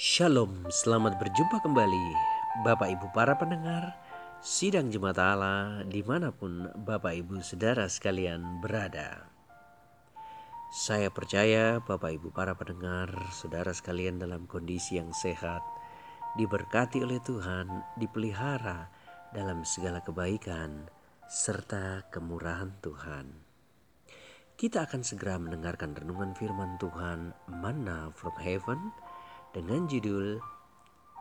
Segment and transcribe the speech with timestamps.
[0.00, 2.16] Shalom, selamat berjumpa kembali.
[2.64, 4.00] Bapak Ibu para pendengar
[4.40, 9.28] Sidang Jemaat Allah di mana pun Bapak Ibu Saudara sekalian berada.
[10.72, 15.60] Saya percaya Bapak Ibu para pendengar Saudara sekalian dalam kondisi yang sehat
[16.32, 17.68] Diberkati oleh Tuhan,
[18.00, 18.88] dipelihara
[19.36, 20.88] dalam segala kebaikan
[21.28, 23.36] Serta kemurahan Tuhan.
[24.56, 29.09] Kita akan segera mendengarkan renungan firman Tuhan Manna from Heaven
[29.50, 30.38] dengan judul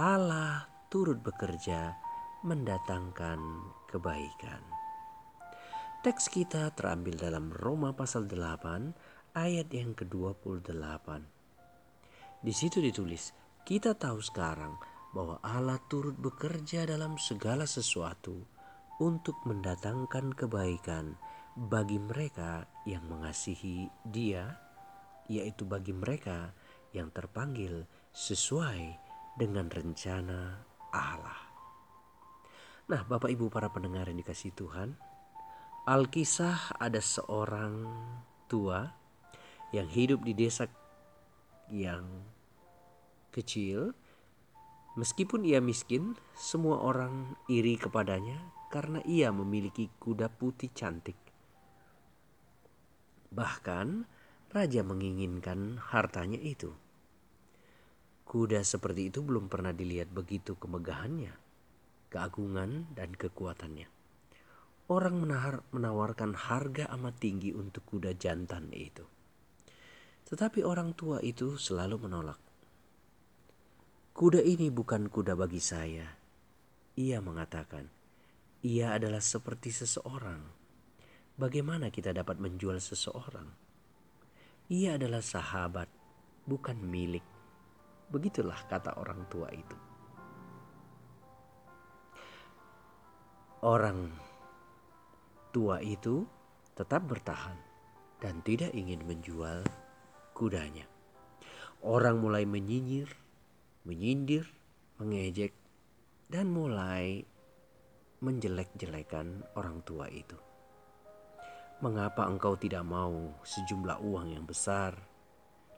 [0.00, 1.92] Allah turut bekerja
[2.40, 3.40] mendatangkan
[3.88, 4.64] kebaikan.
[6.00, 11.08] Teks kita terambil dalam Roma pasal 8 ayat yang ke-28.
[12.44, 13.32] Di situ ditulis,
[13.64, 14.76] kita tahu sekarang
[15.12, 18.44] bahwa Allah turut bekerja dalam segala sesuatu
[19.00, 21.16] untuk mendatangkan kebaikan
[21.56, 24.48] bagi mereka yang mengasihi Dia,
[25.28, 26.52] yaitu bagi mereka
[26.92, 28.94] yang terpanggil sesuai
[29.34, 30.62] dengan rencana
[30.94, 31.40] Allah.
[32.86, 34.94] Nah, Bapak Ibu para pendengar yang dikasih Tuhan,
[35.82, 37.90] Alkisah ada seorang
[38.46, 38.86] tua
[39.74, 40.70] yang hidup di desa
[41.74, 42.06] yang
[43.34, 43.90] kecil.
[44.94, 48.38] Meskipun ia miskin, semua orang iri kepadanya
[48.70, 51.18] karena ia memiliki kuda putih cantik.
[53.34, 54.06] Bahkan
[54.54, 56.83] raja menginginkan hartanya itu.
[58.24, 61.36] Kuda seperti itu belum pernah dilihat begitu kemegahannya,
[62.08, 63.86] keagungan, dan kekuatannya.
[64.88, 69.04] Orang menahar, menawarkan harga amat tinggi untuk kuda jantan itu.
[70.28, 72.40] Tetapi orang tua itu selalu menolak.
[74.14, 76.06] Kuda ini bukan kuda bagi saya.
[76.94, 77.90] Ia mengatakan,
[78.62, 80.40] ia adalah seperti seseorang.
[81.34, 83.50] Bagaimana kita dapat menjual seseorang?
[84.70, 85.90] Ia adalah sahabat,
[86.46, 87.33] bukan milik.
[88.12, 89.76] Begitulah kata orang tua itu.
[93.64, 94.12] Orang
[95.54, 96.26] tua itu
[96.76, 97.56] tetap bertahan
[98.20, 99.64] dan tidak ingin menjual
[100.36, 100.84] kudanya.
[101.84, 103.08] Orang mulai menyinyir,
[103.88, 104.44] menyindir,
[105.00, 105.52] mengejek,
[106.28, 107.24] dan mulai
[108.24, 110.36] menjelek-jelekan orang tua itu.
[111.84, 115.13] Mengapa engkau tidak mau sejumlah uang yang besar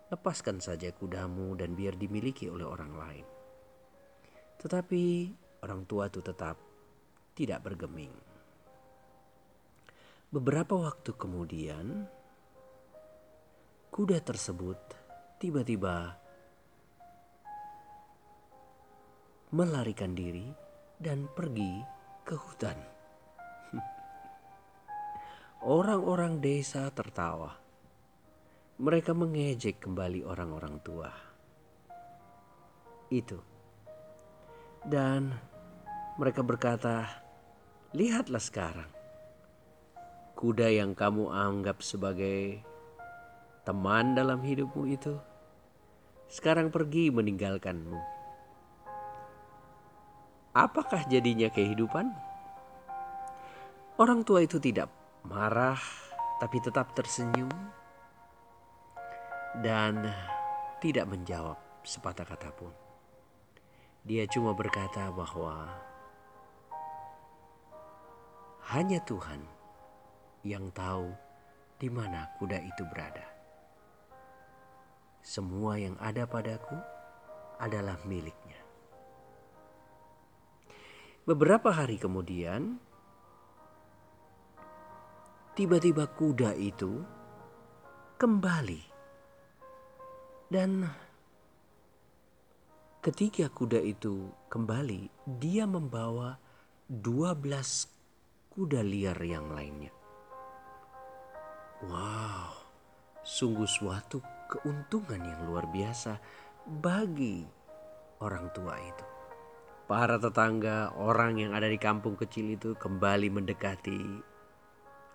[0.07, 3.27] lepaskan saja kudamu dan biar dimiliki oleh orang lain.
[4.63, 5.05] Tetapi
[5.67, 6.55] orang tua itu tetap
[7.35, 8.15] tidak bergeming.
[10.31, 12.07] Beberapa waktu kemudian,
[13.91, 14.79] kuda tersebut
[15.43, 16.15] tiba-tiba
[19.51, 20.47] melarikan diri
[21.03, 21.83] dan pergi
[22.23, 22.79] ke hutan.
[25.67, 27.66] Orang-orang desa tertawa
[28.77, 31.09] mereka mengejek kembali orang-orang tua.
[33.09, 33.41] Itu.
[34.85, 35.33] Dan
[36.21, 37.09] mereka berkata,
[37.97, 38.91] "Lihatlah sekarang.
[40.37, 42.61] Kuda yang kamu anggap sebagai
[43.65, 45.17] teman dalam hidupmu itu
[46.29, 47.97] sekarang pergi meninggalkanmu.
[50.53, 52.13] Apakah jadinya kehidupan?"
[53.97, 54.93] Orang tua itu tidak
[55.25, 55.81] marah,
[56.37, 57.49] tapi tetap tersenyum
[59.65, 60.13] dan
[60.85, 62.73] tidak menjawab sepatah kata pun.
[64.07, 65.67] Dia cuma berkata bahwa
[68.71, 69.41] hanya Tuhan
[70.47, 71.11] yang tahu
[71.81, 73.25] di mana kuda itu berada.
[75.27, 76.79] Semua yang ada padaku
[77.59, 78.61] adalah miliknya.
[81.27, 82.79] Beberapa hari kemudian,
[85.59, 87.03] tiba-tiba kuda itu
[88.23, 88.96] kembali
[90.47, 90.87] dan
[93.03, 96.39] ketika kuda itu kembali, dia membawa
[96.87, 99.91] 12 kuda liar yang lainnya.
[101.87, 102.57] Wow,
[103.27, 106.19] sungguh suatu keuntungan yang luar biasa
[106.67, 107.45] bagi
[108.23, 109.05] orang tua itu.
[109.87, 114.03] Para tetangga, orang yang ada di kampung kecil itu kembali mendekati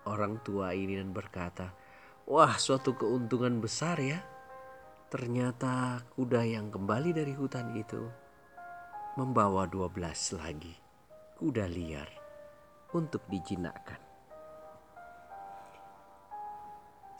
[0.08, 1.76] orang tua ini dan berkata,
[2.24, 4.31] "Wah, suatu keuntungan besar ya."
[5.12, 8.00] Ternyata kuda yang kembali dari hutan itu
[9.20, 10.72] membawa dua belas lagi
[11.36, 12.08] kuda liar
[12.96, 14.00] untuk dijinakkan.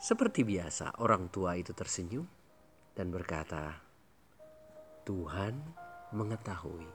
[0.01, 2.25] Seperti biasa orang tua itu tersenyum
[2.97, 3.77] dan berkata,
[5.05, 5.53] Tuhan
[6.17, 6.89] mengetahui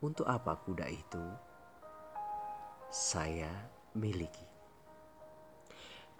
[0.00, 1.24] untuk apa kuda itu
[2.88, 3.52] saya
[3.92, 4.48] miliki.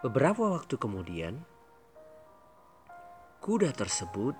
[0.05, 1.41] Beberapa waktu kemudian,
[3.43, 4.39] kuda tersebut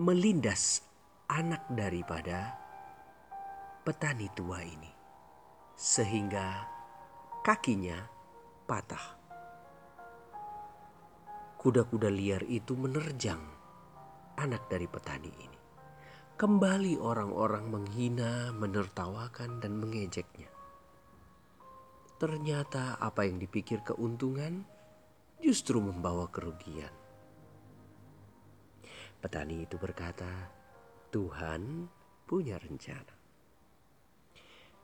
[0.00, 0.80] melindas
[1.28, 2.56] anak daripada
[3.84, 4.88] petani tua ini,
[5.76, 6.64] sehingga
[7.44, 8.08] kakinya
[8.64, 9.20] patah.
[11.60, 13.44] Kuda-kuda liar itu menerjang
[14.40, 15.60] anak dari petani ini.
[16.40, 20.59] Kembali orang-orang menghina, menertawakan, dan mengejeknya.
[22.20, 24.60] Ternyata apa yang dipikir keuntungan
[25.40, 26.92] justru membawa kerugian.
[29.24, 30.28] Petani itu berkata,
[31.08, 31.88] "Tuhan
[32.28, 33.16] punya rencana."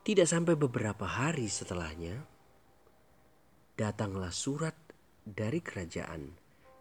[0.00, 2.24] Tidak sampai beberapa hari setelahnya,
[3.76, 4.72] datanglah surat
[5.20, 6.32] dari kerajaan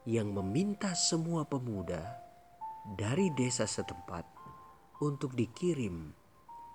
[0.07, 1.99] yang meminta semua pemuda
[2.95, 4.23] dari desa setempat
[5.03, 6.15] untuk dikirim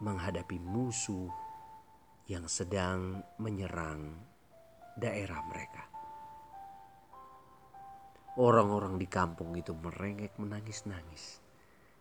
[0.04, 1.49] menghadapi musuh
[2.30, 4.14] yang sedang menyerang
[4.94, 5.82] daerah mereka.
[8.38, 11.42] Orang-orang di kampung itu merengek menangis-nangis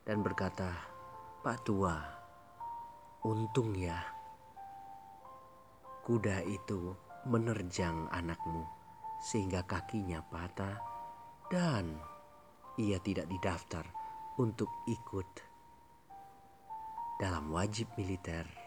[0.06, 0.70] dan berkata,
[1.42, 1.98] "Pak Tua,
[3.26, 3.98] untung ya
[6.10, 6.98] kuda itu
[7.30, 8.66] menerjang anakmu
[9.22, 10.80] sehingga kakinya patah
[11.54, 12.00] dan
[12.82, 13.86] ia tidak didaftar
[14.42, 15.30] untuk ikut
[17.22, 18.59] dalam wajib militer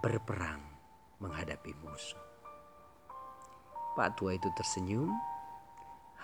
[0.00, 0.62] berperang
[1.20, 2.20] menghadapi musuh.
[3.96, 5.08] Pak tua itu tersenyum,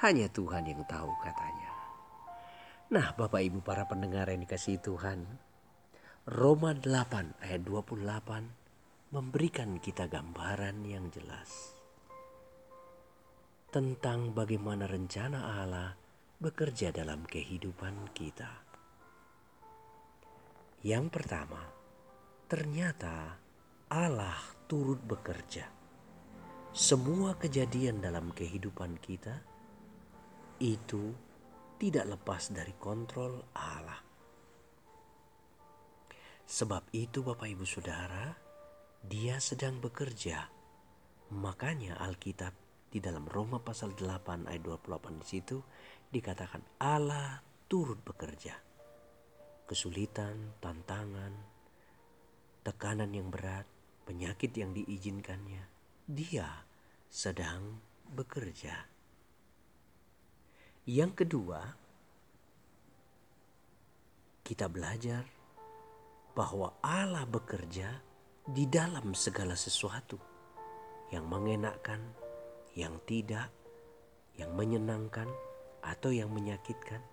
[0.04, 1.72] hanya Tuhan yang tahu katanya.
[2.92, 5.24] Nah Bapak Ibu para pendengar yang dikasih Tuhan,
[6.28, 11.82] Roma 8 ayat 28 memberikan kita gambaran yang jelas
[13.72, 15.96] tentang bagaimana rencana Allah
[16.36, 18.52] bekerja dalam kehidupan kita.
[20.84, 21.64] Yang pertama,
[22.52, 23.41] ternyata
[23.92, 25.68] Allah turut bekerja.
[26.72, 29.36] Semua kejadian dalam kehidupan kita
[30.64, 31.12] itu
[31.76, 34.00] tidak lepas dari kontrol Allah.
[36.48, 38.32] Sebab itu Bapak Ibu Saudara,
[39.04, 40.40] dia sedang bekerja.
[41.36, 42.56] Makanya Alkitab
[42.88, 45.60] di dalam Roma pasal 8 ayat 28 di situ
[46.08, 48.56] dikatakan Allah turut bekerja.
[49.68, 51.32] Kesulitan, tantangan,
[52.64, 53.71] tekanan yang berat,
[54.04, 55.64] penyakit yang diizinkannya,
[56.06, 56.66] dia
[57.08, 57.78] sedang
[58.12, 58.88] bekerja.
[60.88, 61.60] Yang kedua,
[64.42, 65.22] kita belajar
[66.34, 68.02] bahwa Allah bekerja
[68.42, 70.18] di dalam segala sesuatu
[71.14, 72.00] yang mengenakkan,
[72.74, 73.52] yang tidak,
[74.34, 75.28] yang menyenangkan
[75.84, 77.04] atau yang menyakitkan,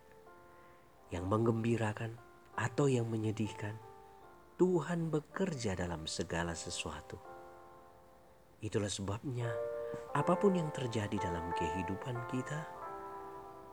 [1.12, 2.16] yang menggembirakan
[2.56, 3.76] atau yang menyedihkan.
[4.60, 7.16] Tuhan bekerja dalam segala sesuatu.
[8.60, 9.48] Itulah sebabnya,
[10.12, 12.68] apa pun yang terjadi dalam kehidupan kita,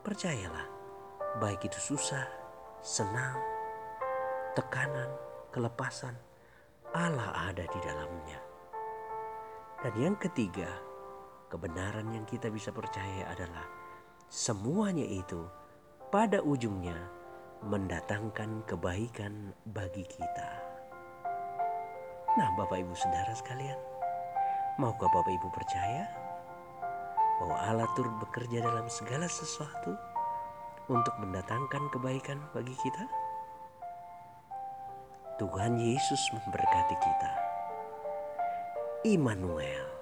[0.07, 0.63] percayalah,
[1.43, 2.23] baik itu susah,
[2.87, 3.35] senang,
[4.55, 5.11] tekanan,
[5.51, 6.15] kelepasan,
[6.95, 8.39] Allah ada di dalamnya.
[9.83, 10.71] Dan yang ketiga,
[11.51, 13.67] kebenaran yang kita bisa percaya adalah
[14.31, 15.51] semuanya itu
[16.15, 17.11] pada ujungnya
[17.67, 20.76] mendatangkan kebaikan bagi kita.
[22.37, 23.81] Nah, Bapak Ibu Saudara sekalian,
[24.77, 26.05] maukah Bapak Ibu percaya
[27.41, 29.97] bahwa Allah turut bekerja dalam segala sesuatu
[30.93, 33.09] untuk mendatangkan kebaikan bagi kita?
[35.41, 37.33] Tuhan Yesus memberkati kita.
[39.09, 39.96] Immanuel